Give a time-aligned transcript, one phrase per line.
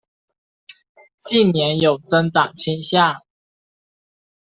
[1.19, 3.21] 近年有增长倾向。